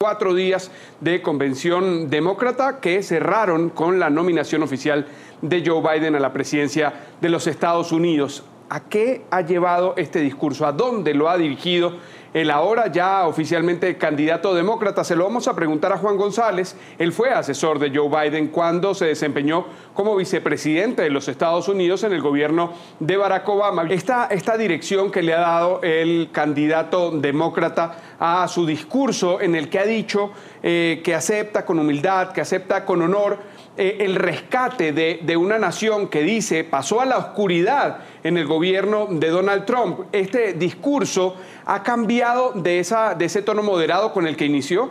[0.00, 0.70] cuatro días
[1.00, 5.08] de convención demócrata que cerraron con la nominación oficial
[5.42, 8.44] de Joe Biden a la presidencia de los Estados Unidos.
[8.70, 10.66] ¿A qué ha llevado este discurso?
[10.66, 11.94] ¿A dónde lo ha dirigido?
[12.34, 15.04] el ahora ya oficialmente candidato demócrata.
[15.04, 16.76] Se lo vamos a preguntar a Juan González.
[16.98, 22.04] Él fue asesor de Joe Biden cuando se desempeñó como vicepresidente de los Estados Unidos
[22.04, 23.86] en el gobierno de Barack Obama.
[23.88, 29.68] Esta, esta dirección que le ha dado el candidato demócrata a su discurso en el
[29.68, 30.30] que ha dicho
[30.62, 33.38] eh, que acepta con humildad, que acepta con honor
[33.76, 38.44] eh, el rescate de, de, una nación que dice pasó a la oscuridad en el
[38.44, 40.00] gobierno de Donald Trump.
[40.12, 44.90] ¿Este discurso ha cambiado de, esa, de ese tono moderado con el que inició?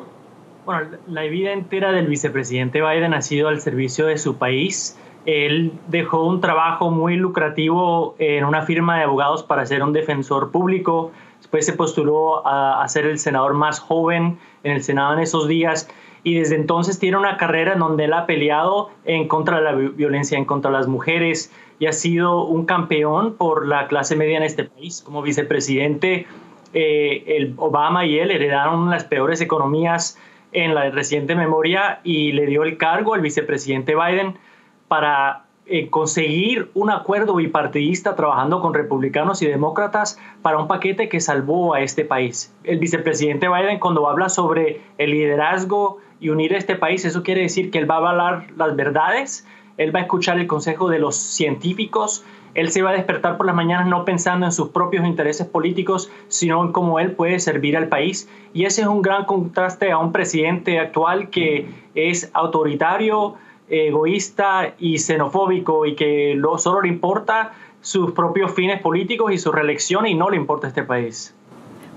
[0.65, 4.97] Bueno, la vida entera del vicepresidente Biden ha sido al servicio de su país.
[5.25, 10.51] Él dejó un trabajo muy lucrativo en una firma de abogados para ser un defensor
[10.51, 11.11] público.
[11.37, 15.47] Después se postuló a, a ser el senador más joven en el Senado en esos
[15.47, 15.89] días
[16.27, 19.71] y desde entonces tiene una carrera en donde él ha peleado en contra de la
[19.71, 24.35] violencia en contra de las mujeres y ha sido un campeón por la clase media
[24.35, 25.01] en este país.
[25.01, 26.27] Como vicepresidente,
[26.73, 30.19] eh, el Obama y él heredaron las peores economías
[30.51, 34.37] en la reciente memoria y le dio el cargo al vicepresidente Biden
[34.89, 41.19] para eh, conseguir un acuerdo bipartidista trabajando con republicanos y demócratas para un paquete que
[41.19, 42.55] salvó a este país.
[42.63, 47.41] El vicepresidente Biden cuando habla sobre el liderazgo y unir a este país, eso quiere
[47.41, 49.45] decir que él va a avalar las verdades,
[49.77, 52.23] él va a escuchar el consejo de los científicos,
[52.53, 56.09] él se va a despertar por las mañanas no pensando en sus propios intereses políticos,
[56.29, 58.29] sino en cómo él puede servir al país.
[58.53, 63.35] Y ese es un gran contraste a un presidente actual que es autoritario,
[63.69, 70.07] egoísta y xenofóbico y que solo le importa sus propios fines políticos y su reelección
[70.07, 71.33] y no le importa este país.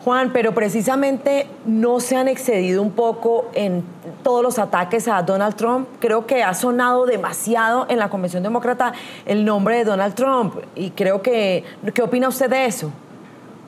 [0.04, 3.84] Juan, pero precisamente no se han excedido un poco en
[4.22, 5.88] todos los ataques a Donald Trump.
[5.98, 8.94] Creo que ha sonado demasiado en la Convención Demócrata
[9.26, 12.90] el nombre de Donald Trump y creo que, ¿qué opina usted de eso?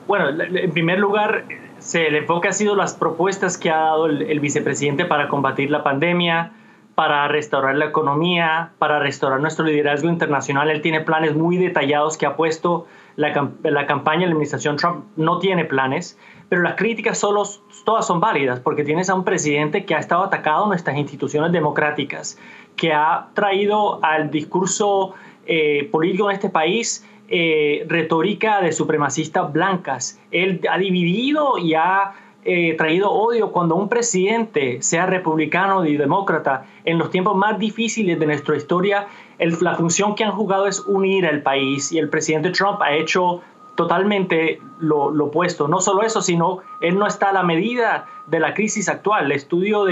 [0.07, 1.45] Bueno, en primer lugar,
[1.93, 6.51] el enfoque ha sido las propuestas que ha dado el vicepresidente para combatir la pandemia,
[6.95, 10.69] para restaurar la economía, para restaurar nuestro liderazgo internacional.
[10.69, 15.05] Él tiene planes muy detallados que ha puesto la, la campaña de la administración Trump
[15.15, 16.17] no tiene planes,
[16.49, 17.43] pero las críticas solo,
[17.85, 22.37] todas son válidas porque tienes a un presidente que ha estado atacado nuestras instituciones democráticas,
[22.75, 25.13] que ha traído al discurso
[25.45, 30.19] eh, político en este país eh, retórica de supremacistas blancas.
[30.31, 32.13] Él ha dividido y ha
[32.45, 38.19] eh, traído odio cuando un presidente, sea republicano o demócrata, en los tiempos más difíciles
[38.19, 39.07] de nuestra historia,
[39.39, 43.41] la función que han jugado es unir al país y el presidente Trump ha hecho
[43.75, 45.67] totalmente lo, opuesto.
[45.67, 49.25] No solo eso, sino él no está a la medida de la crisis actual.
[49.25, 49.83] Un estudio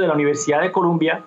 [0.00, 1.22] de la Universidad de Columbia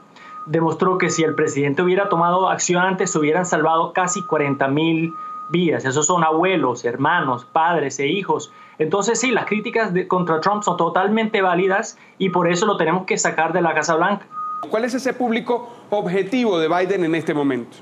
[0.45, 5.13] demostró que si el presidente hubiera tomado acción antes, se hubieran salvado casi 40 mil
[5.50, 5.85] vidas.
[5.85, 8.52] Esos son abuelos, hermanos, padres e hijos.
[8.80, 13.18] Entonces sí, las críticas contra Trump son totalmente válidas y por eso lo tenemos que
[13.18, 14.28] sacar de la Casa Blanca.
[14.69, 17.78] ¿Cuál es ese público objetivo de Biden en este momento?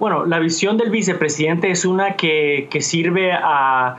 [0.00, 3.98] Bueno, la visión del vicepresidente es una que, sirve a,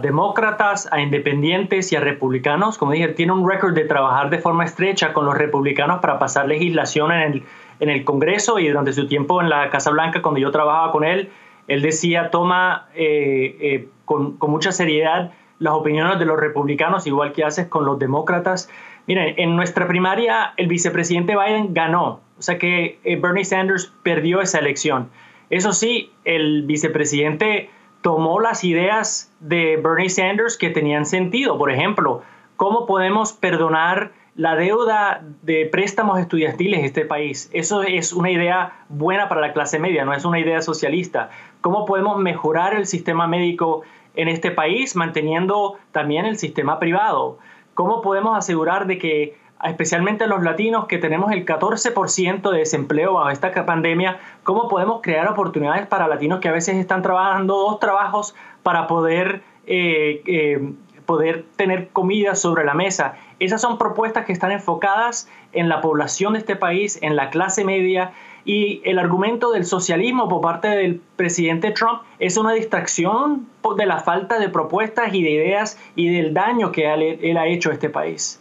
[0.00, 2.78] demócratas, a independientes y a republicanos.
[2.78, 6.48] Como dije, tiene un récord de trabajar de forma estrecha con los republicanos para pasar
[6.48, 7.42] legislación en el,
[7.80, 11.04] en el Congreso y durante su tiempo en la Casa Blanca, cuando yo trabajaba con
[11.04, 11.30] él,
[11.66, 17.32] él decía, toma eh, eh, con, con, mucha seriedad las opiniones de los republicanos, igual
[17.32, 18.68] que haces con los demócratas.
[19.06, 24.40] Miren, en nuestra primaria el vicepresidente Biden ganó, o sea que eh, Bernie Sanders perdió
[24.40, 25.10] esa elección.
[25.50, 27.70] Eso sí, el vicepresidente
[28.02, 31.58] tomó las ideas de Bernie Sanders que tenían sentido.
[31.58, 32.22] Por ejemplo,
[32.56, 37.50] ¿cómo podemos perdonar la deuda de préstamos estudiantiles en este país?
[37.52, 41.30] Eso es una idea buena para la clase media, no es una idea socialista.
[41.60, 43.82] ¿Cómo podemos mejorar el sistema médico
[44.14, 47.38] en este país manteniendo también el sistema privado?
[47.74, 53.30] ¿Cómo podemos asegurar de que especialmente los latinos que tenemos el 14% de desempleo bajo
[53.30, 58.34] esta pandemia, cómo podemos crear oportunidades para latinos que a veces están trabajando dos trabajos
[58.62, 60.72] para poder, eh, eh,
[61.10, 63.14] poder tener comida sobre la mesa.
[63.40, 67.64] Esas son propuestas que están enfocadas en la población de este país, en la clase
[67.64, 68.12] media,
[68.44, 73.98] y el argumento del socialismo por parte del presidente Trump es una distracción de la
[73.98, 76.86] falta de propuestas y de ideas y del daño que
[77.20, 78.40] él ha hecho a este país.